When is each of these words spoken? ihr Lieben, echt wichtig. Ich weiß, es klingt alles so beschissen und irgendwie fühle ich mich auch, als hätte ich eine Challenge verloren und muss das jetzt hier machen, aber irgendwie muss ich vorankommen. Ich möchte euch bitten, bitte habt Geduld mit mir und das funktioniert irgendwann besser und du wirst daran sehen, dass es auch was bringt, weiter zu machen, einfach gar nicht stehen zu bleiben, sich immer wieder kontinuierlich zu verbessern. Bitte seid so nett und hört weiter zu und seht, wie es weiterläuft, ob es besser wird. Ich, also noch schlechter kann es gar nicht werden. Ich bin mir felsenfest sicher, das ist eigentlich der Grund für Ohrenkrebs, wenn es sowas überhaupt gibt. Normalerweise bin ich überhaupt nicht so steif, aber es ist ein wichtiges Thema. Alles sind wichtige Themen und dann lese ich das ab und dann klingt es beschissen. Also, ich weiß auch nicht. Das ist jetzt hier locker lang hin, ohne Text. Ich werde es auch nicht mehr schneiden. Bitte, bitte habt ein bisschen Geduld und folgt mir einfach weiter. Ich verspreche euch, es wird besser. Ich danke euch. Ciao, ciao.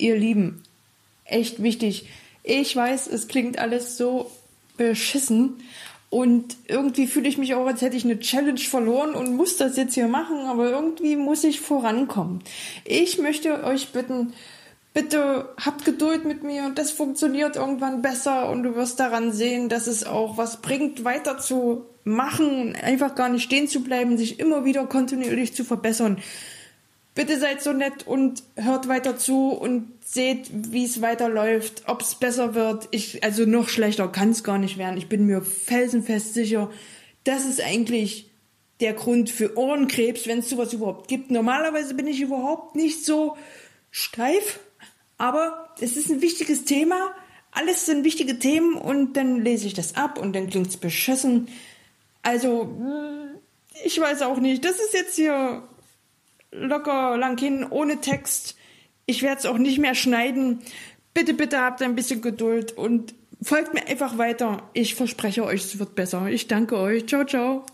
ihr 0.00 0.16
Lieben, 0.16 0.62
echt 1.24 1.62
wichtig. 1.62 2.06
Ich 2.42 2.74
weiß, 2.74 3.06
es 3.06 3.28
klingt 3.28 3.58
alles 3.58 3.96
so 3.96 4.30
beschissen 4.76 5.62
und 6.10 6.56
irgendwie 6.66 7.06
fühle 7.06 7.28
ich 7.28 7.38
mich 7.38 7.54
auch, 7.54 7.66
als 7.66 7.82
hätte 7.82 7.96
ich 7.96 8.04
eine 8.04 8.18
Challenge 8.18 8.58
verloren 8.58 9.14
und 9.14 9.36
muss 9.36 9.56
das 9.56 9.76
jetzt 9.76 9.94
hier 9.94 10.08
machen, 10.08 10.38
aber 10.46 10.70
irgendwie 10.70 11.14
muss 11.16 11.44
ich 11.44 11.60
vorankommen. 11.60 12.42
Ich 12.84 13.18
möchte 13.18 13.62
euch 13.62 13.90
bitten, 13.90 14.32
bitte 14.92 15.48
habt 15.64 15.84
Geduld 15.84 16.24
mit 16.24 16.42
mir 16.42 16.64
und 16.64 16.78
das 16.78 16.90
funktioniert 16.90 17.54
irgendwann 17.54 18.02
besser 18.02 18.50
und 18.50 18.64
du 18.64 18.74
wirst 18.74 18.98
daran 18.98 19.32
sehen, 19.32 19.68
dass 19.68 19.86
es 19.86 20.04
auch 20.04 20.36
was 20.36 20.60
bringt, 20.60 21.04
weiter 21.04 21.38
zu 21.38 21.84
machen, 22.02 22.74
einfach 22.74 23.14
gar 23.14 23.28
nicht 23.28 23.44
stehen 23.44 23.68
zu 23.68 23.82
bleiben, 23.82 24.18
sich 24.18 24.40
immer 24.40 24.64
wieder 24.64 24.86
kontinuierlich 24.86 25.54
zu 25.54 25.64
verbessern. 25.64 26.18
Bitte 27.14 27.40
seid 27.40 27.60
so 27.60 27.72
nett 27.72 28.06
und 28.06 28.42
hört 28.56 28.86
weiter 28.86 29.18
zu 29.18 29.50
und 29.50 29.92
seht, 30.04 30.48
wie 30.52 30.84
es 30.84 31.02
weiterläuft, 31.02 31.82
ob 31.86 32.02
es 32.02 32.14
besser 32.14 32.54
wird. 32.54 32.88
Ich, 32.92 33.24
also 33.24 33.44
noch 33.46 33.68
schlechter 33.68 34.08
kann 34.08 34.30
es 34.30 34.44
gar 34.44 34.58
nicht 34.58 34.78
werden. 34.78 34.96
Ich 34.96 35.08
bin 35.08 35.26
mir 35.26 35.42
felsenfest 35.42 36.34
sicher, 36.34 36.70
das 37.24 37.44
ist 37.44 37.60
eigentlich 37.60 38.30
der 38.80 38.94
Grund 38.94 39.28
für 39.28 39.58
Ohrenkrebs, 39.58 40.26
wenn 40.26 40.38
es 40.38 40.48
sowas 40.48 40.72
überhaupt 40.72 41.08
gibt. 41.08 41.30
Normalerweise 41.30 41.94
bin 41.94 42.06
ich 42.06 42.20
überhaupt 42.20 42.76
nicht 42.76 43.04
so 43.04 43.36
steif, 43.90 44.60
aber 45.18 45.68
es 45.80 45.96
ist 45.96 46.10
ein 46.10 46.22
wichtiges 46.22 46.64
Thema. 46.64 47.12
Alles 47.52 47.86
sind 47.86 48.04
wichtige 48.04 48.38
Themen 48.38 48.74
und 48.74 49.14
dann 49.14 49.42
lese 49.42 49.66
ich 49.66 49.74
das 49.74 49.96
ab 49.96 50.18
und 50.18 50.34
dann 50.34 50.48
klingt 50.48 50.68
es 50.68 50.76
beschissen. 50.76 51.48
Also, 52.22 52.74
ich 53.84 54.00
weiß 54.00 54.22
auch 54.22 54.38
nicht. 54.38 54.64
Das 54.64 54.76
ist 54.76 54.94
jetzt 54.94 55.16
hier 55.16 55.62
locker 56.52 57.16
lang 57.16 57.38
hin, 57.38 57.66
ohne 57.68 58.00
Text. 58.00 58.56
Ich 59.06 59.22
werde 59.22 59.38
es 59.40 59.46
auch 59.46 59.58
nicht 59.58 59.78
mehr 59.78 59.94
schneiden. 59.94 60.60
Bitte, 61.14 61.34
bitte 61.34 61.60
habt 61.60 61.82
ein 61.82 61.96
bisschen 61.96 62.22
Geduld 62.22 62.72
und 62.72 63.14
folgt 63.42 63.74
mir 63.74 63.86
einfach 63.86 64.18
weiter. 64.18 64.62
Ich 64.72 64.94
verspreche 64.94 65.44
euch, 65.44 65.64
es 65.64 65.78
wird 65.78 65.94
besser. 65.94 66.28
Ich 66.28 66.46
danke 66.46 66.76
euch. 66.76 67.06
Ciao, 67.06 67.24
ciao. 67.24 67.64